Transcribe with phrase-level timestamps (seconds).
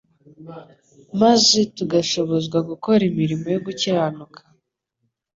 [1.21, 4.39] maze tugashobozwa gukora imirimo yo gukiranuka